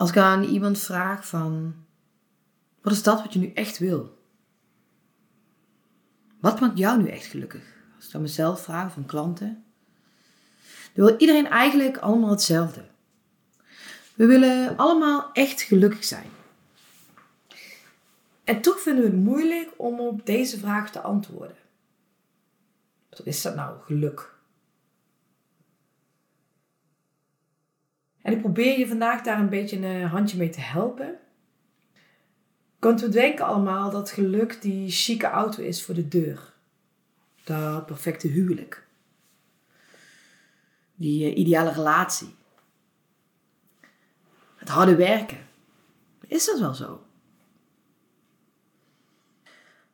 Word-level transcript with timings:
Als 0.00 0.10
ik 0.10 0.16
aan 0.16 0.42
iemand 0.42 0.78
vraag 0.78 1.26
van, 1.26 1.74
wat 2.82 2.92
is 2.92 3.02
dat 3.02 3.22
wat 3.22 3.32
je 3.32 3.38
nu 3.38 3.52
echt 3.52 3.78
wil? 3.78 4.18
Wat 6.38 6.60
maakt 6.60 6.78
jou 6.78 7.02
nu 7.02 7.08
echt 7.08 7.24
gelukkig? 7.24 7.62
Als 7.96 8.08
ik 8.08 8.14
aan 8.14 8.20
mezelf 8.20 8.62
vraag 8.62 8.92
van 8.92 9.06
klanten, 9.06 9.64
dan 10.92 11.06
wil 11.06 11.16
iedereen 11.18 11.46
eigenlijk 11.46 11.96
allemaal 11.96 12.30
hetzelfde. 12.30 12.84
We 14.14 14.26
willen 14.26 14.76
allemaal 14.76 15.32
echt 15.32 15.62
gelukkig 15.62 16.04
zijn. 16.04 16.30
En 18.44 18.60
toch 18.60 18.80
vinden 18.80 19.04
we 19.04 19.10
het 19.10 19.24
moeilijk 19.24 19.70
om 19.76 20.00
op 20.00 20.26
deze 20.26 20.58
vraag 20.58 20.90
te 20.90 21.00
antwoorden. 21.00 21.56
Wat 23.10 23.26
is 23.26 23.42
dat 23.42 23.54
nou, 23.54 23.80
geluk? 23.84 24.29
En 28.30 28.36
ik 28.36 28.42
probeer 28.42 28.78
je 28.78 28.88
vandaag 28.88 29.22
daar 29.22 29.38
een 29.38 29.48
beetje 29.48 29.86
een 29.86 30.06
handje 30.06 30.36
mee 30.36 30.50
te 30.50 30.60
helpen. 30.60 31.18
Want 32.78 33.00
we 33.00 33.08
denken 33.08 33.44
allemaal 33.44 33.90
dat 33.90 34.10
geluk 34.10 34.62
die 34.62 34.90
chique 34.90 35.28
auto 35.28 35.62
is 35.62 35.84
voor 35.84 35.94
de 35.94 36.08
deur. 36.08 36.52
Dat 37.44 37.86
perfecte 37.86 38.28
huwelijk. 38.28 38.86
Die 40.94 41.24
eh, 41.24 41.38
ideale 41.38 41.72
relatie. 41.72 42.34
Het 44.56 44.68
harde 44.68 44.94
werken. 44.94 45.46
Is 46.26 46.46
dat 46.46 46.58
wel 46.58 46.74
zo? 46.74 47.06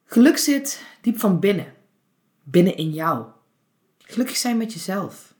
Geluk 0.04 0.36
zit 0.36 0.86
diep 1.00 1.18
van 1.18 1.40
binnen. 1.40 1.74
Binnen 2.42 2.76
in 2.76 2.90
jou. 2.90 3.26
Gelukkig 3.98 4.36
zijn 4.36 4.56
met 4.56 4.72
jezelf. 4.72 5.35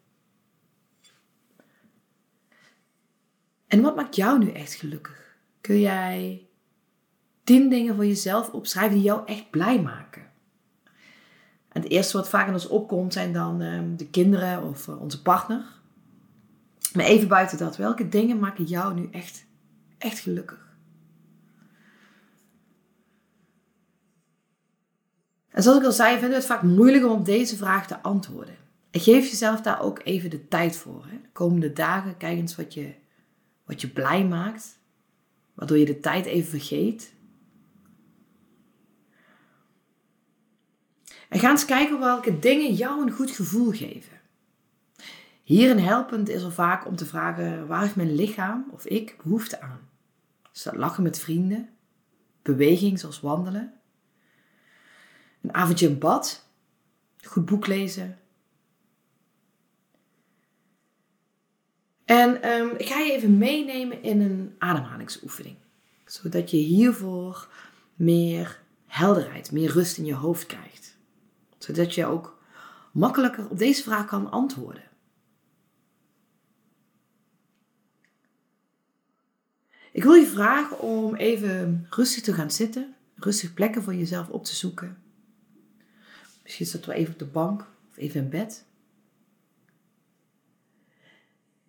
En 3.67 3.81
wat 3.83 3.97
maakt 3.97 4.17
jou 4.17 4.39
nu 4.39 4.51
echt 4.51 4.75
gelukkig? 4.75 5.37
Kun 5.61 5.81
jij 5.81 6.47
tien 7.45 7.69
dingen 7.69 7.95
voor 7.95 8.07
jezelf 8.07 8.51
opschrijven 8.51 8.95
die 8.95 9.05
jou 9.05 9.27
echt 9.27 9.51
blij 9.51 9.83
maken? 9.83 10.23
En 11.69 11.83
het 11.83 11.91
eerste 11.91 12.17
wat 12.17 12.29
vaak 12.29 12.47
in 12.47 12.53
ons 12.53 12.69
opkomt 12.69 13.13
zijn 13.13 13.33
dan 13.33 13.61
ehm, 13.61 13.97
de 13.97 14.07
kinderen 14.09 14.63
of 14.63 14.89
eh, 14.89 15.01
onze 15.01 15.23
partner. 15.23 15.65
Maar 16.93 17.05
even 17.05 17.29
buiten 17.29 17.59
dat, 17.59 17.77
welke 17.77 18.09
dingen 18.09 18.39
maken 18.39 18.65
jou 18.65 18.95
nu 18.95 19.09
echt, 19.11 19.47
echt 19.99 20.19
gelukkig? 20.19 20.65
En 25.51 25.63
zoals 25.63 25.79
ik 25.79 25.85
al 25.85 25.93
zei, 25.93 26.11
vinden 26.11 26.29
we 26.29 26.37
het 26.37 26.47
vaak 26.47 26.63
moeilijk 26.63 27.05
om 27.05 27.11
op 27.11 27.25
deze 27.25 27.57
vraag 27.57 27.87
te 27.87 28.03
antwoorden. 28.03 28.57
En 28.91 29.01
geef 29.01 29.31
jezelf 29.31 29.61
daar 29.61 29.81
ook 29.81 30.01
even 30.05 30.31
de 30.31 30.49
tijd 30.49 30.77
voor. 30.77 31.05
Hè. 31.07 31.21
De 31.23 31.29
komende 31.33 31.73
dagen, 31.73 32.17
kijk 32.17 32.39
eens 32.39 32.57
wat 32.57 32.75
je 32.75 32.95
wat 33.67 33.81
je 33.81 33.89
blij 33.89 34.25
maakt, 34.25 34.79
waardoor 35.55 35.79
je 35.79 35.85
de 35.85 36.01
tijd 36.01 36.27
even 36.27 36.51
vergeet. 36.51 37.15
En 41.29 41.39
ga 41.39 41.51
eens 41.51 41.65
kijken 41.65 41.99
welke 41.99 42.39
dingen 42.39 42.75
jou 42.75 43.03
een 43.03 43.13
goed 43.13 43.31
gevoel 43.31 43.71
geven. 43.71 44.21
Hierin 45.43 45.79
helpend 45.79 46.29
is 46.29 46.43
er 46.43 46.53
vaak 46.53 46.87
om 46.87 46.97
te 46.97 47.07
vragen 47.07 47.67
waar 47.67 47.81
heeft 47.81 47.97
mijn 47.97 48.15
lichaam 48.15 48.67
of 48.71 48.87
ik 48.87 49.17
behoefte 49.23 49.61
aan. 49.61 49.89
Is 50.53 50.63
dat 50.63 50.77
lachen 50.77 51.03
met 51.03 51.19
vrienden, 51.19 51.69
beweging 52.43 52.99
zoals 52.99 53.21
wandelen, 53.21 53.75
een 55.41 55.55
avondje 55.55 55.89
in 55.89 55.99
bad, 55.99 56.49
goed 57.23 57.45
boek 57.45 57.67
lezen, 57.67 58.19
En 62.07 62.49
um, 62.51 62.71
ik 62.77 62.87
ga 62.87 62.99
je 62.99 63.13
even 63.13 63.39
meenemen 63.39 64.03
in 64.03 64.21
een 64.21 64.55
ademhalingsoefening. 64.59 65.57
Zodat 66.05 66.51
je 66.51 66.57
hiervoor 66.57 67.49
meer 67.95 68.61
helderheid, 68.87 69.53
meer 69.53 69.71
rust 69.71 69.99
in 69.99 70.05
je 70.05 70.15
hoofd 70.15 70.47
krijgt. 70.47 70.97
Zodat 71.59 71.95
je 71.95 72.07
ook 72.07 72.39
makkelijker 72.93 73.49
op 73.49 73.59
deze 73.59 73.83
vraag 73.83 74.07
kan 74.07 74.31
antwoorden. 74.31 74.85
Ik 79.93 80.03
wil 80.03 80.15
je 80.15 80.27
vragen 80.27 80.81
om 80.81 81.15
even 81.15 81.87
rustig 81.91 82.23
te 82.23 82.33
gaan 82.33 82.51
zitten, 82.51 82.95
rustig 83.15 83.55
plekken 83.55 83.83
voor 83.83 83.95
jezelf 83.95 84.29
op 84.29 84.45
te 84.45 84.55
zoeken. 84.55 84.99
Misschien 86.43 86.67
zit 86.67 86.87
wel 86.87 86.95
even 86.95 87.13
op 87.13 87.19
de 87.19 87.25
bank 87.25 87.61
of 87.91 87.97
even 87.97 88.21
in 88.21 88.29
bed. 88.29 88.65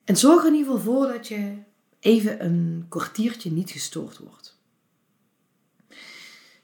En 0.07 0.17
zorg 0.17 0.41
er 0.41 0.47
in 0.47 0.55
ieder 0.55 0.71
geval 0.73 0.93
voor 0.93 1.07
dat 1.07 1.27
je 1.27 1.57
even 1.99 2.45
een 2.45 2.85
kwartiertje 2.89 3.51
niet 3.51 3.69
gestoord 3.69 4.17
wordt. 4.17 4.59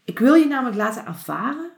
Ik 0.03 0.19
wil 0.19 0.33
je 0.33 0.45
namelijk 0.45 0.77
laten 0.77 1.05
ervaren 1.05 1.71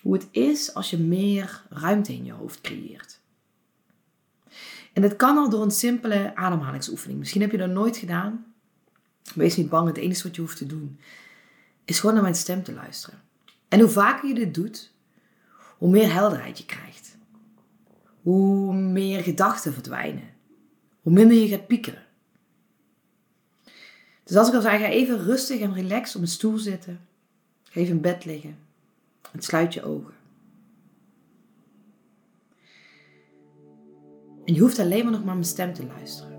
hoe 0.00 0.12
het 0.12 0.28
is 0.30 0.74
als 0.74 0.90
je 0.90 0.98
meer 0.98 1.62
ruimte 1.68 2.12
in 2.12 2.24
je 2.24 2.32
hoofd 2.32 2.60
creëert. 2.60 3.20
En 4.92 5.02
dat 5.02 5.16
kan 5.16 5.36
al 5.36 5.50
door 5.50 5.62
een 5.62 5.70
simpele 5.70 6.36
ademhalingsoefening. 6.36 7.18
Misschien 7.18 7.40
heb 7.40 7.50
je 7.50 7.58
dat 7.58 7.70
nooit 7.70 7.96
gedaan. 7.96 8.54
Wees 9.34 9.56
niet 9.56 9.68
bang, 9.68 9.86
het 9.86 9.96
enige 9.96 10.22
wat 10.22 10.34
je 10.34 10.42
hoeft 10.42 10.56
te 10.56 10.66
doen 10.66 10.98
is 11.84 11.98
gewoon 11.98 12.14
naar 12.14 12.24
mijn 12.24 12.34
stem 12.34 12.62
te 12.62 12.72
luisteren. 12.72 13.22
En 13.68 13.80
hoe 13.80 13.88
vaker 13.88 14.28
je 14.28 14.34
dit 14.34 14.54
doet, 14.54 14.92
hoe 15.78 15.90
meer 15.90 16.12
helderheid 16.12 16.58
je 16.58 16.64
krijgt. 16.64 17.16
Hoe 18.22 18.74
meer 18.74 19.22
gedachten 19.22 19.72
verdwijnen 19.72 20.35
hoe 21.06 21.14
minder 21.14 21.36
je 21.36 21.48
gaat 21.48 21.66
piekeren. 21.66 22.02
Dus 24.24 24.36
als 24.36 24.48
ik 24.48 24.54
al 24.54 24.60
zei, 24.60 24.78
ga 24.78 24.88
even 24.88 25.24
rustig 25.24 25.60
en 25.60 25.74
relaxed 25.74 26.16
op 26.16 26.22
een 26.22 26.28
stoel 26.28 26.58
zitten. 26.58 27.00
Ga 27.62 27.80
even 27.80 27.94
in 27.94 28.00
bed 28.00 28.24
liggen. 28.24 28.58
En 29.32 29.42
sluit 29.42 29.74
je 29.74 29.82
ogen. 29.82 30.14
En 34.44 34.54
je 34.54 34.60
hoeft 34.60 34.78
alleen 34.78 35.02
maar 35.02 35.12
nog 35.12 35.24
maar 35.24 35.34
mijn 35.34 35.46
stem 35.46 35.72
te 35.72 35.86
luisteren. 35.86 36.38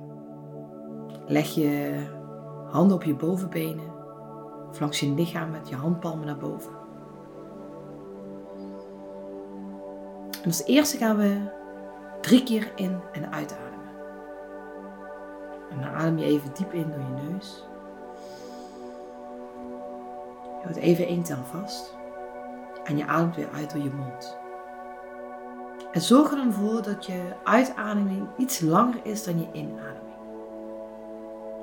Leg 1.28 1.56
je 1.56 1.94
handen 2.70 2.96
op 2.96 3.04
je 3.04 3.16
bovenbenen. 3.16 3.94
Of 4.70 4.80
langs 4.80 5.00
je 5.00 5.14
lichaam 5.14 5.52
met 5.52 5.70
je 5.70 5.76
handpalmen 5.76 6.26
naar 6.26 6.38
boven. 6.38 6.72
En 10.32 10.46
als 10.46 10.64
eerste 10.64 10.98
gaan 10.98 11.18
we 11.18 11.52
drie 12.22 12.44
keer 12.44 12.72
in 12.76 13.00
en 13.12 13.32
uitademen. 13.32 13.67
En 15.78 15.84
dan 15.84 15.94
adem 15.94 16.18
je 16.18 16.26
even 16.26 16.54
diep 16.54 16.74
in 16.74 16.92
door 16.92 17.00
je 17.00 17.30
neus. 17.30 17.66
Je 20.44 20.64
houdt 20.64 20.78
even 20.78 21.08
één 21.08 21.24
tel 21.24 21.44
vast. 21.44 21.96
En 22.84 22.98
je 22.98 23.06
ademt 23.06 23.36
weer 23.36 23.50
uit 23.54 23.72
door 23.72 23.84
je 23.84 23.90
mond. 23.90 24.38
En 25.92 26.02
zorg 26.02 26.32
er 26.32 26.38
dan 26.38 26.54
voor 26.54 26.82
dat 26.82 27.06
je 27.06 27.34
uitademing 27.44 28.28
iets 28.38 28.60
langer 28.60 29.00
is 29.04 29.24
dan 29.24 29.40
je 29.40 29.48
inademing. 29.52 30.16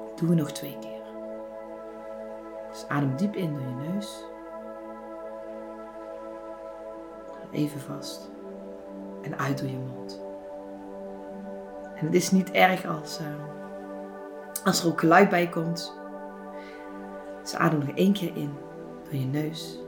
Dat 0.09 0.19
doen 0.19 0.29
we 0.29 0.35
nog 0.35 0.51
twee 0.53 0.77
keer. 0.81 1.03
Dus 2.71 2.89
adem 2.89 3.17
diep 3.17 3.35
in 3.35 3.53
door 3.53 3.63
je 3.63 3.91
neus. 3.91 4.25
Even 7.51 7.81
vast. 7.81 8.31
En 9.23 9.39
uit 9.39 9.59
door 9.59 9.69
je 9.69 9.79
mond. 9.79 10.23
En 11.95 12.07
het 12.07 12.15
is 12.15 12.31
niet 12.31 12.51
erg 12.51 12.87
als. 12.87 13.21
Uh, 13.21 13.27
als 14.65 14.83
er 14.83 14.89
ook 14.89 15.01
geluid 15.01 15.29
bij 15.29 15.49
komt. 15.49 15.99
Dus 17.43 17.55
adem 17.55 17.79
nog 17.79 17.89
één 17.89 18.13
keer 18.13 18.37
in 18.37 18.53
door 19.05 19.15
je 19.15 19.27
neus. 19.27 19.79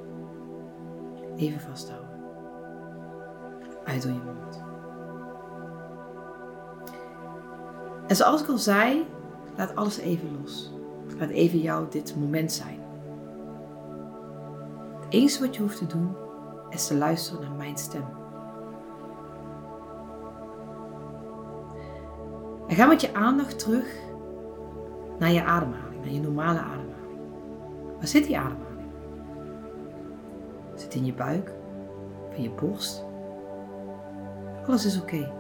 Even 1.37 1.61
vasthouden. 1.61 2.09
Uit 3.85 4.03
door 4.03 4.13
je 4.13 4.21
mond. 4.25 4.65
En 8.07 8.17
zoals 8.17 8.43
ik 8.43 8.49
al 8.49 8.59
zei, 8.59 9.07
laat 9.57 9.77
alles 9.77 9.99
even 9.99 10.39
los. 10.41 10.73
Laat 11.19 11.29
even 11.29 11.59
jou 11.59 11.87
dit 11.91 12.17
moment 12.17 12.53
zijn. 12.53 12.81
Het 15.01 15.15
enige 15.15 15.41
wat 15.41 15.57
je 15.57 15.63
hoeft 15.63 15.79
te 15.79 15.87
doen 15.87 16.17
is 16.71 16.87
te 16.87 16.97
luisteren 16.97 17.41
naar 17.41 17.57
mijn 17.57 17.77
stem. 17.77 18.05
En 22.67 22.77
ga 22.77 22.87
met 22.87 23.01
je 23.01 23.15
aandacht 23.15 23.59
terug 23.59 23.87
naar 25.19 25.33
je 25.33 25.45
ademhaling, 25.45 26.01
naar 26.01 26.13
je 26.13 26.21
normale 26.21 26.59
ademhaling. 26.59 26.85
Waar 27.97 28.07
zit 28.07 28.27
die 28.27 28.39
ademhaling? 28.39 28.67
Zit 30.75 30.95
in 30.95 31.05
je 31.05 31.15
buik? 31.15 31.53
In 32.35 32.43
je 32.43 32.51
borst? 32.51 33.05
Alles 34.67 34.85
is 34.85 35.01
oké. 35.01 35.33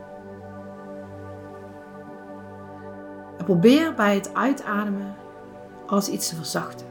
En 3.38 3.44
probeer 3.44 3.94
bij 3.94 4.14
het 4.14 4.34
uitademen 4.34 5.14
alles 5.86 6.08
iets 6.08 6.28
te 6.28 6.34
verzachten. 6.36 6.86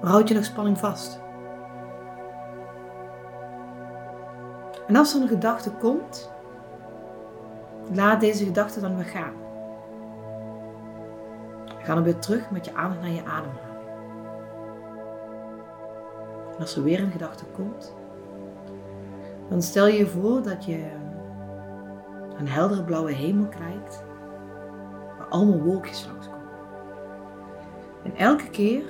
Maar 0.00 0.10
houd 0.10 0.28
je 0.28 0.34
nog 0.34 0.44
spanning 0.44 0.78
vast. 0.78 1.20
En 4.86 4.96
als 4.96 5.14
er 5.14 5.20
een 5.20 5.28
gedachte 5.28 5.70
komt, 5.70 6.30
laat 7.92 8.20
deze 8.20 8.44
gedachte 8.44 8.80
dan 8.80 8.96
weer 8.96 9.04
gaan. 9.04 9.32
Ga 11.90 11.96
dan 11.96 12.04
weer 12.04 12.18
terug 12.18 12.50
met 12.50 12.64
je 12.64 12.74
aandacht 12.74 13.00
naar 13.00 13.10
je 13.10 13.24
ademhaling. 13.24 13.78
En 16.54 16.60
als 16.60 16.76
er 16.76 16.82
weer 16.82 17.00
een 17.00 17.10
gedachte 17.10 17.44
komt, 17.44 17.94
dan 19.48 19.62
stel 19.62 19.86
je 19.86 20.06
voor 20.06 20.42
dat 20.42 20.64
je 20.64 20.90
een 22.36 22.48
heldere 22.48 22.84
blauwe 22.84 23.12
hemel 23.12 23.48
kijkt, 23.48 24.04
waar 25.18 25.26
allemaal 25.28 25.60
wolkjes 25.60 26.06
langskomen. 26.06 26.48
En 28.04 28.16
elke 28.16 28.50
keer 28.50 28.82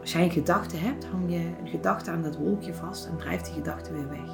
als 0.00 0.12
jij 0.12 0.22
een 0.22 0.30
gedachte 0.30 0.76
hebt, 0.76 1.04
hang 1.04 1.32
je 1.32 1.50
een 1.60 1.68
gedachte 1.68 2.10
aan 2.10 2.22
dat 2.22 2.36
wolkje 2.36 2.74
vast 2.74 3.06
en 3.06 3.16
drijft 3.16 3.44
die 3.44 3.54
gedachte 3.54 3.92
weer 3.92 4.08
weg. 4.08 4.30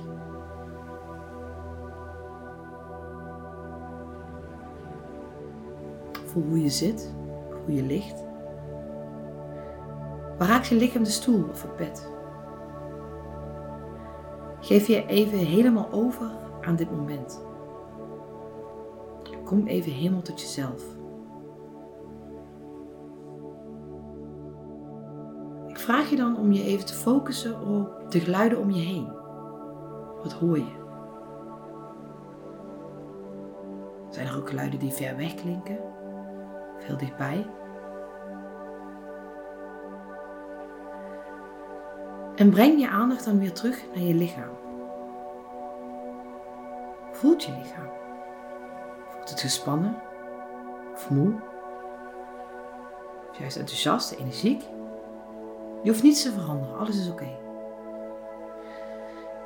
Voel 6.25 6.45
hoe 6.45 6.63
je 6.63 6.71
zit, 6.71 7.15
hoe 7.67 7.75
je 7.75 7.83
ligt. 7.83 8.25
Waar 10.39 10.49
raakt 10.49 10.67
je 10.67 10.75
lichaam 10.75 11.05
de 11.05 11.11
stoel 11.11 11.49
of 11.49 11.63
het 11.63 11.77
bed? 11.77 12.11
Geef 14.61 14.87
je 14.87 15.07
even 15.07 15.39
helemaal 15.39 15.93
over 15.93 16.31
aan 16.61 16.77
dit 16.77 16.91
moment. 16.91 17.45
Kom 19.45 19.67
even 19.67 19.93
helemaal 19.93 20.23
tot 20.23 20.41
jezelf. 20.41 20.85
Ik 25.67 25.79
vraag 25.79 26.11
je 26.11 26.17
dan 26.17 26.37
om 26.37 26.53
je 26.53 26.63
even 26.63 26.87
te 26.87 26.95
focussen 26.95 27.61
op 27.61 28.11
de 28.11 28.21
geluiden 28.21 28.59
om 28.59 28.71
je 28.71 28.83
heen. 28.83 29.13
Wat 30.23 30.33
hoor 30.33 30.59
je? 30.59 30.85
Zijn 34.11 34.27
er 34.27 34.37
ook 34.37 34.49
geluiden 34.49 34.79
die 34.79 34.93
ver 34.93 35.17
weg 35.17 35.35
klinken? 35.35 35.79
Veel 36.87 36.97
dichtbij? 36.97 37.47
En 42.37 42.51
breng 42.51 42.81
je 42.81 42.89
aandacht 42.89 43.25
dan 43.25 43.39
weer 43.39 43.53
terug 43.53 43.85
naar 43.95 44.03
je 44.03 44.15
lichaam. 44.15 44.51
Voelt 47.13 47.45
je 47.45 47.53
lichaam? 47.53 47.89
Voelt 49.09 49.31
het 49.31 49.41
gespannen? 49.41 49.97
Of 50.93 51.11
moe? 51.11 51.35
Of 53.31 53.39
juist 53.39 53.57
enthousiast, 53.57 54.13
energiek? 54.13 54.63
Je 55.83 55.91
hoeft 55.91 56.03
niets 56.03 56.23
te 56.23 56.33
veranderen, 56.33 56.79
alles 56.79 56.99
is 56.99 57.11
oké. 57.11 57.29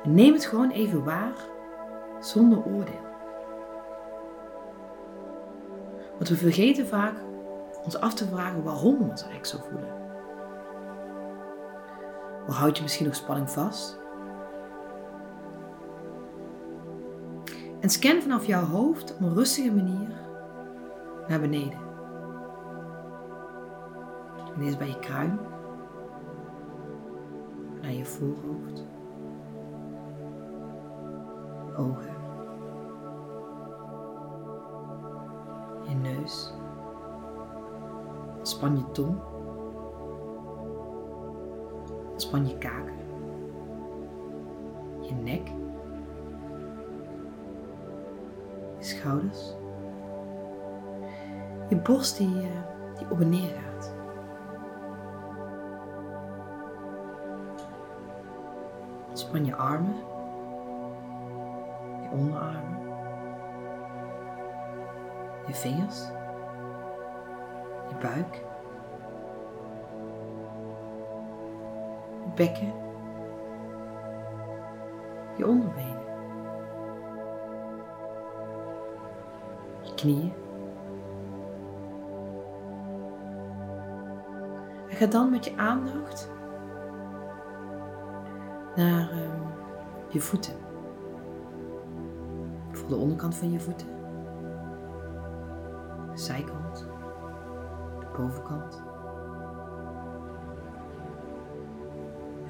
Neem 0.03 0.33
het 0.33 0.45
gewoon 0.45 0.69
even 0.69 1.03
waar, 1.03 1.35
zonder 2.19 2.65
oordeel. 2.65 3.09
Want 6.17 6.29
we 6.29 6.35
vergeten 6.35 6.87
vaak 6.87 7.13
ons 7.83 7.99
af 7.99 8.13
te 8.13 8.27
vragen 8.27 8.63
waarom 8.63 8.97
we 8.97 9.03
ons 9.03 9.23
eigenlijk 9.23 9.45
zo 9.45 9.57
voelen. 9.69 9.99
Waar 12.47 12.55
houd 12.55 12.77
je 12.77 12.83
misschien 12.83 13.05
nog 13.05 13.15
spanning 13.15 13.49
vast? 13.49 13.99
En 17.79 17.89
scan 17.89 18.21
vanaf 18.21 18.45
jouw 18.45 18.63
hoofd 18.63 19.13
op 19.13 19.21
een 19.21 19.33
rustige 19.33 19.71
manier 19.71 20.09
naar 21.27 21.39
beneden. 21.39 21.79
En 24.55 24.61
eerst 24.61 24.77
bij 24.77 24.87
je 24.87 24.99
kruin, 24.99 25.39
naar 27.81 27.91
je 27.91 28.05
voorhoofd, 28.05 28.85
ogen, 31.77 32.15
je 35.87 35.95
neus, 35.95 36.53
span 38.51 38.75
je 38.75 38.91
tong. 38.91 39.15
Ontspan 42.11 42.47
je 42.47 42.57
kaken, 42.57 42.99
je 45.01 45.13
nek, 45.13 45.47
je 48.77 48.83
schouders, 48.83 49.55
je 51.69 51.75
borst 51.75 52.17
die, 52.17 52.41
eh, 52.41 52.97
die 52.97 53.07
op 53.09 53.19
en 53.19 53.29
neer 53.29 53.49
gaat. 53.49 53.93
Ontspan 59.09 59.45
je 59.45 59.55
armen, 59.55 59.95
je 62.01 62.09
onderarmen, 62.11 62.79
je 65.47 65.53
vingers, 65.53 66.11
buik. 68.01 68.49
bekken, 72.35 72.73
je 75.37 75.47
onderbenen, 75.47 76.01
je 79.81 79.93
knieën. 79.95 80.33
En 84.89 84.95
ga 84.95 85.05
dan 85.05 85.29
met 85.29 85.45
je 85.45 85.57
aandacht 85.57 86.31
naar 88.75 89.11
um, 89.11 89.41
je 90.09 90.19
voeten. 90.19 90.53
Voel 92.71 92.89
de 92.89 92.95
onderkant 92.95 93.35
van 93.35 93.51
je 93.51 93.59
voeten, 93.59 93.87
zijkant, 96.13 96.60
bovenkant. 98.17 98.89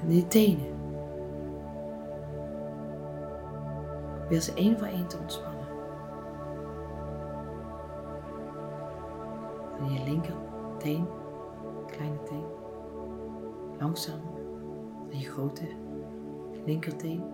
en 0.02 0.14
je 0.14 0.26
tenen. 0.26 0.80
Probeer 4.18 4.40
ze 4.40 4.54
één 4.54 4.78
voor 4.78 4.86
één 4.86 5.06
te 5.06 5.18
ontspannen. 5.18 5.66
En 9.78 9.92
je 9.92 10.04
linkerteen, 10.04 11.06
kleine 11.86 12.22
teen, 12.22 12.44
langzaam 13.78 14.20
naar 15.06 15.20
je 15.20 15.30
grote 15.30 15.68
linkerteen. 16.64 17.24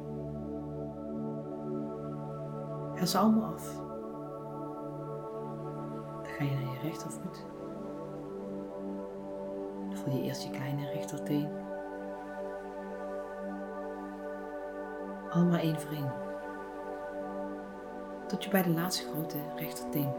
Ga 2.94 3.06
ze 3.06 3.18
allemaal 3.18 3.52
af. 3.52 3.76
Dan 6.14 6.26
ga 6.26 6.44
je 6.44 6.50
naar 6.50 6.72
je 6.72 6.78
rechtervoet. 6.82 7.46
Voel 10.08 10.16
je 10.16 10.24
eerst 10.24 10.50
kleine 10.50 10.90
rechterteen. 10.90 11.48
Allemaal 15.30 15.58
één 15.58 15.80
voor 15.80 15.90
één. 15.92 16.12
Tot 18.26 18.44
je 18.44 18.50
bij 18.50 18.62
de 18.62 18.70
laatste 18.70 19.08
grote 19.08 19.36
rechterteen. 19.56 20.12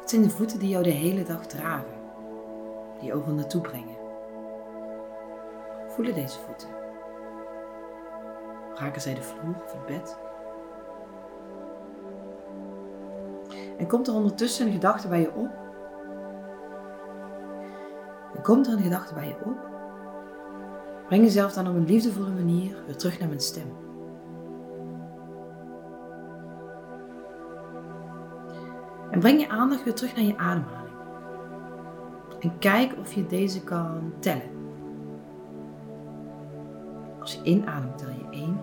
Het 0.00 0.10
zijn 0.10 0.22
de 0.22 0.30
voeten 0.30 0.58
die 0.58 0.68
jou 0.68 0.84
de 0.84 0.90
hele 0.90 1.22
dag 1.22 1.46
dragen, 1.46 2.00
die 3.00 3.14
overal 3.14 3.34
naartoe 3.34 3.60
brengen. 3.60 3.96
Voelen 5.88 6.14
deze 6.14 6.38
voeten. 6.38 6.68
Raken 8.74 9.00
zij 9.00 9.14
de 9.14 9.22
vloer 9.22 9.54
of 9.64 9.72
het 9.72 9.86
bed? 9.86 10.29
En 13.80 13.86
komt 13.86 14.08
er 14.08 14.14
ondertussen 14.14 14.66
een 14.66 14.72
gedachte 14.72 15.08
bij 15.08 15.20
je 15.20 15.34
op 15.34 15.60
komt 18.42 18.66
er 18.66 18.72
een 18.72 18.82
gedachte 18.82 19.14
bij 19.14 19.26
je 19.26 19.36
op, 19.44 19.58
breng 21.06 21.22
jezelf 21.22 21.52
dan 21.52 21.68
op 21.68 21.74
een 21.74 21.86
liefdevolle 21.86 22.30
manier 22.30 22.76
weer 22.86 22.96
terug 22.96 23.18
naar 23.18 23.28
mijn 23.28 23.40
stem. 23.40 23.76
En 29.10 29.20
breng 29.20 29.40
je 29.40 29.48
aandacht 29.48 29.84
weer 29.84 29.94
terug 29.94 30.16
naar 30.16 30.24
je 30.24 30.38
ademhaling. 30.38 30.94
En 32.40 32.58
kijk 32.58 32.94
of 33.00 33.12
je 33.12 33.26
deze 33.26 33.64
kan 33.64 34.12
tellen. 34.18 34.58
Als 37.20 37.20
Als 37.20 37.34
je 37.34 37.42
inademt, 37.42 37.98
tel 37.98 38.08
je 38.08 38.26
1. 38.30 38.60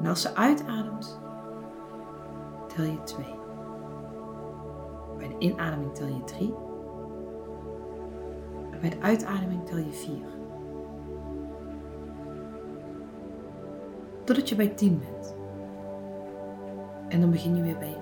En 0.00 0.06
als 0.06 0.22
ze 0.22 0.34
uitademt, 0.34 1.21
tel 2.74 2.84
je 2.84 3.02
2. 3.02 3.26
Bij 5.18 5.28
de 5.28 5.38
inademing 5.38 5.94
tel 5.94 6.06
je 6.06 6.24
3. 6.24 6.54
En 8.70 8.80
bij 8.80 8.90
de 8.90 9.00
uitademing 9.00 9.66
tel 9.66 9.78
je 9.78 9.92
4. 9.92 10.14
Totdat 14.24 14.48
je 14.48 14.54
bij 14.54 14.68
10 14.68 14.98
bent. 14.98 15.36
En 17.08 17.20
dan 17.20 17.30
begin 17.30 17.56
je 17.56 17.62
weer 17.62 17.78
bij 17.78 17.96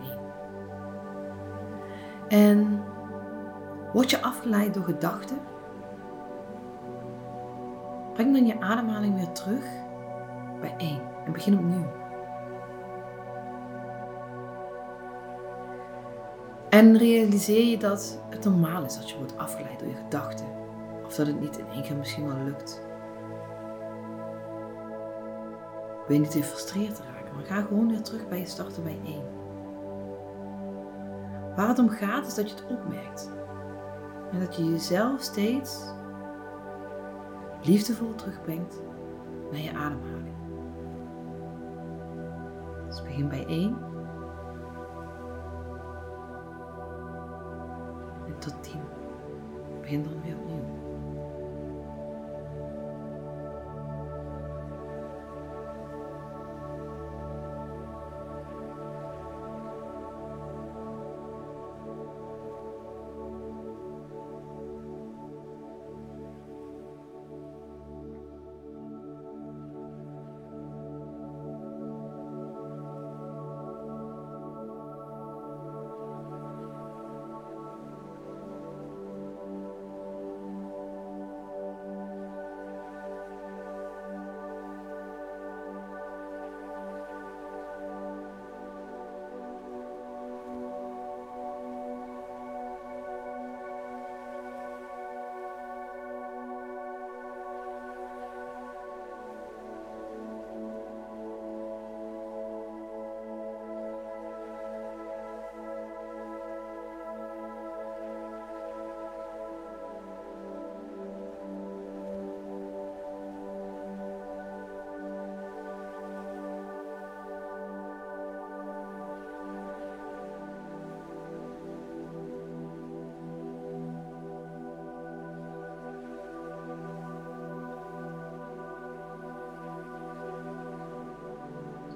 1. 2.29 2.53
En 2.53 2.83
word 3.93 4.11
je 4.11 4.23
afgeleid 4.23 4.75
door 4.75 4.85
gedachten? 4.85 5.39
Breng 8.13 8.33
dan 8.33 8.47
je 8.47 8.61
ademhaling 8.61 9.15
weer 9.15 9.33
terug 9.33 9.65
bij 10.61 10.75
1 10.77 11.01
en 11.25 11.33
begin 11.33 11.59
opnieuw. 11.59 12.00
En 16.81 16.99
realiseer 16.99 17.65
je 17.65 17.79
dat 17.79 18.21
het 18.31 18.45
normaal 18.45 18.85
is 18.85 18.95
dat 18.95 19.11
je 19.11 19.17
wordt 19.17 19.39
afgeleid 19.39 19.79
door 19.79 19.89
je 19.89 19.95
gedachten. 19.95 20.47
Of 21.05 21.15
dat 21.15 21.27
het 21.27 21.41
niet 21.41 21.59
in 21.59 21.67
één 21.67 21.83
keer 21.83 21.97
misschien 21.97 22.27
wel 22.27 22.45
lukt. 22.45 22.83
Je 26.09 26.19
niet 26.19 26.31
te 26.31 26.43
frustreerd 26.43 26.99
raken, 26.99 27.35
maar 27.35 27.45
ga 27.45 27.63
gewoon 27.63 27.89
weer 27.89 28.03
terug 28.03 28.29
bij 28.29 28.39
je 28.39 28.47
starten 28.47 28.83
bij 28.83 28.99
1. 29.05 29.23
Waar 31.57 31.69
het 31.69 31.79
om 31.79 31.89
gaat 31.89 32.27
is 32.27 32.35
dat 32.35 32.51
je 32.51 32.57
het 32.57 32.67
opmerkt. 32.67 33.31
En 34.33 34.41
dat 34.41 34.57
je 34.57 34.71
jezelf 34.71 35.21
steeds 35.23 35.85
liefdevol 37.63 38.15
terugbrengt 38.15 38.81
naar 39.51 39.61
je 39.61 39.73
ademhaling. 39.73 40.37
Dus 42.89 43.03
begin 43.03 43.29
bij 43.29 43.47
1. 43.47 43.90
Tot 48.41 48.63
10. 48.63 48.81
Begin 49.81 50.03
dan 50.03 50.23
weer. 50.23 50.37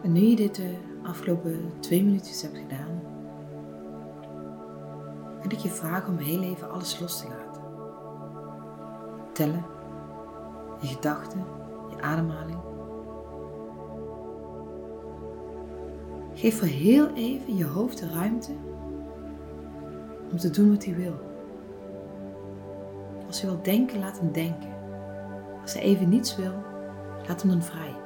En 0.04 0.12
nu 0.12 0.20
je 0.20 0.36
dit 0.36 0.54
de 0.54 0.74
afgelopen 1.02 1.72
twee 1.80 2.04
minuutjes 2.04 2.42
hebt 2.42 2.56
gedaan, 2.56 3.00
wil 5.42 5.52
ik 5.52 5.58
je 5.58 5.68
vragen 5.68 6.12
om 6.12 6.18
heel 6.18 6.42
even 6.42 6.70
alles 6.70 7.00
los 7.00 7.20
te 7.20 7.28
laten. 7.28 7.62
Tellen, 9.32 9.64
je 10.80 10.86
gedachten, 10.86 11.44
je 11.90 12.02
ademhaling. 12.02 12.58
Geef 16.34 16.58
voor 16.58 16.68
heel 16.68 17.12
even 17.14 17.56
je 17.56 17.66
hoofd 17.66 17.98
de 17.98 18.08
ruimte 18.08 18.52
om 20.30 20.38
te 20.38 20.50
doen 20.50 20.70
wat 20.70 20.84
hij 20.84 20.94
wil. 20.94 21.18
Als 23.26 23.40
hij 23.40 23.50
wil 23.50 23.62
denken, 23.62 23.98
laat 23.98 24.18
hem 24.18 24.32
denken. 24.32 24.74
Als 25.62 25.72
hij 25.72 25.82
even 25.82 26.08
niets 26.08 26.36
wil, 26.36 26.62
laat 27.28 27.42
hem 27.42 27.50
dan 27.50 27.62
vrij. 27.62 28.03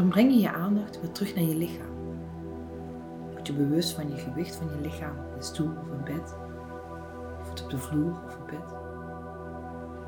Dan 0.00 0.08
breng 0.08 0.32
je 0.32 0.40
je 0.40 0.52
aandacht 0.52 1.00
weer 1.00 1.12
terug 1.12 1.34
naar 1.34 1.44
je 1.44 1.56
lichaam. 1.56 1.94
Word 3.30 3.46
je 3.46 3.52
bewust 3.52 3.92
van 3.92 4.10
je 4.10 4.16
gewicht 4.16 4.54
van 4.56 4.68
je 4.68 4.80
lichaam 4.80 5.16
in 5.16 5.36
een 5.36 5.42
stoel 5.42 5.70
of 5.80 5.90
een 5.90 6.04
bed. 6.04 6.36
Of 7.40 7.48
het 7.48 7.62
op 7.64 7.70
de 7.70 7.78
vloer 7.78 8.10
of 8.26 8.36
een 8.36 8.46
bed. 8.46 8.74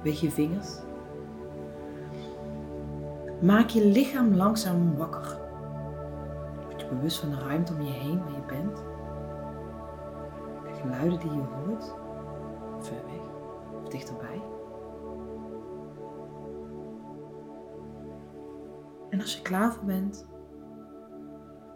Weeg 0.03 0.21
je 0.21 0.31
vingers. 0.31 0.77
Maak 3.41 3.69
je 3.69 3.87
lichaam 3.87 4.35
langzaam 4.35 4.97
wakker. 4.97 5.39
Word 6.69 6.81
je 6.81 6.87
bewust 6.87 7.19
van 7.19 7.31
de 7.31 7.39
ruimte 7.39 7.73
om 7.73 7.83
je 7.83 7.93
heen 7.93 8.19
waar 8.25 8.35
je 8.35 8.47
bent. 8.47 8.77
De 10.65 10.81
geluiden 10.81 11.19
die 11.19 11.33
je 11.33 11.43
hoort. 11.65 11.95
Ver 12.81 13.03
weg 13.07 13.23
of 13.83 13.89
dichterbij. 13.89 14.52
En 19.13 19.21
als 19.21 19.37
je 19.37 19.43
klaar 19.43 19.73
voor 19.75 19.85
bent, 19.85 20.27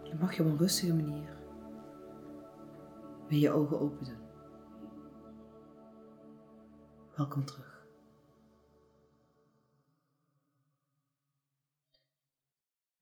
dan 0.03 0.17
mag 0.19 0.35
je 0.35 0.41
op 0.41 0.49
een 0.49 0.57
rustige 0.57 0.93
manier 0.93 1.37
weer 3.27 3.39
je 3.39 3.51
ogen 3.51 3.79
open 3.79 4.05
doen. 4.05 4.17
Welkom 7.15 7.45
terug. 7.45 7.85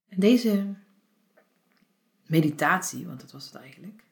En 0.07 0.19
deze 0.19 0.75
meditatie, 2.25 3.07
want 3.07 3.21
dat 3.21 3.31
was 3.31 3.45
het 3.45 3.55
eigenlijk. 3.55 4.03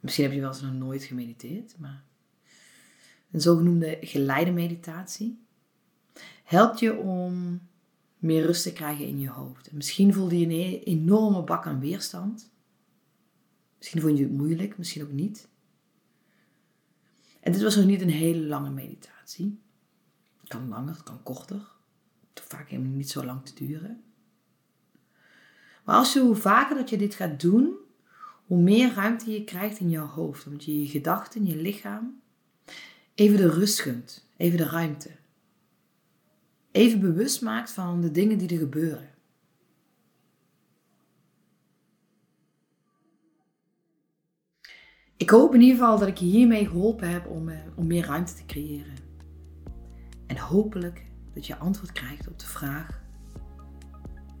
Misschien 0.00 0.24
heb 0.24 0.34
je 0.34 0.40
wel 0.40 0.48
eens 0.48 0.62
nog 0.62 0.72
nooit 0.72 1.02
gemediteerd, 1.02 1.78
maar 1.78 2.04
een 3.30 3.40
zogenoemde 3.40 3.98
geleide 4.00 4.50
meditatie 4.50 5.44
helpt 6.44 6.78
je 6.78 6.96
om 6.96 7.60
meer 8.22 8.46
rust 8.46 8.62
te 8.62 8.72
krijgen 8.72 9.06
in 9.06 9.18
je 9.18 9.28
hoofd. 9.28 9.68
En 9.68 9.76
misschien 9.76 10.14
voelde 10.14 10.38
je 10.38 10.46
een 10.46 10.82
enorme 10.82 11.42
bak 11.42 11.66
aan 11.66 11.80
weerstand. 11.80 12.50
Misschien 13.78 14.00
vond 14.00 14.18
je 14.18 14.24
het 14.24 14.32
moeilijk, 14.32 14.78
misschien 14.78 15.02
ook 15.02 15.12
niet. 15.12 15.48
En 17.40 17.52
dit 17.52 17.62
was 17.62 17.76
nog 17.76 17.84
niet 17.84 18.00
een 18.00 18.10
hele 18.10 18.46
lange 18.46 18.70
meditatie. 18.70 19.60
Het 20.40 20.48
kan 20.48 20.68
langer, 20.68 20.94
het 20.94 21.02
kan 21.02 21.22
korter. 21.22 21.56
Het 22.28 22.38
hoeft 22.38 22.52
vaak 22.52 22.68
helemaal 22.68 22.92
niet 22.92 23.10
zo 23.10 23.24
lang 23.24 23.44
te 23.44 23.54
duren. 23.54 24.02
Maar 25.84 25.96
als 25.96 26.12
je, 26.12 26.20
hoe 26.20 26.34
vaker 26.34 26.76
dat 26.76 26.90
je 26.90 26.98
dit 26.98 27.14
gaat 27.14 27.40
doen, 27.40 27.74
hoe 28.46 28.58
meer 28.58 28.94
ruimte 28.94 29.30
je 29.30 29.44
krijgt 29.44 29.78
in 29.78 29.90
je 29.90 29.98
hoofd. 29.98 30.46
Omdat 30.46 30.64
je 30.64 30.80
je 30.80 30.88
gedachten, 30.88 31.46
je 31.46 31.56
lichaam 31.56 32.20
even 33.14 33.36
de 33.36 33.50
rust 33.50 33.80
gunt, 33.80 34.26
even 34.36 34.58
de 34.58 34.68
ruimte. 34.68 35.10
Even 36.72 37.00
bewust 37.00 37.42
maakt 37.42 37.70
van 37.70 38.00
de 38.00 38.10
dingen 38.10 38.38
die 38.38 38.48
er 38.48 38.58
gebeuren. 38.58 39.10
Ik 45.16 45.30
hoop 45.30 45.54
in 45.54 45.60
ieder 45.60 45.76
geval 45.76 45.98
dat 45.98 46.08
ik 46.08 46.16
je 46.16 46.24
hiermee 46.24 46.66
geholpen 46.66 47.10
heb 47.10 47.26
om, 47.26 47.48
eh, 47.48 47.58
om 47.74 47.86
meer 47.86 48.06
ruimte 48.06 48.34
te 48.34 48.44
creëren. 48.44 48.96
En 50.26 50.38
hopelijk 50.38 51.04
dat 51.34 51.46
je 51.46 51.56
antwoord 51.56 51.92
krijgt 51.92 52.28
op 52.28 52.38
de 52.38 52.46
vraag: 52.46 53.02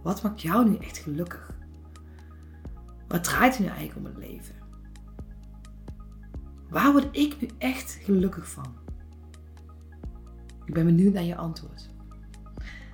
wat 0.02 0.22
maakt 0.22 0.42
jou 0.42 0.70
nu 0.70 0.76
echt 0.76 0.98
gelukkig? 0.98 1.56
Wat 3.08 3.24
draait 3.24 3.54
er 3.54 3.60
nu 3.60 3.66
eigenlijk 3.66 3.98
om 3.98 4.04
het 4.04 4.16
leven? 4.16 4.54
Waar 6.68 6.92
word 6.92 7.16
ik 7.16 7.40
nu 7.40 7.48
echt 7.58 7.92
gelukkig 7.92 8.48
van? 8.48 8.76
Ik 10.64 10.74
ben 10.74 10.86
benieuwd 10.86 11.12
naar 11.12 11.22
je 11.22 11.36
antwoord. 11.36 11.91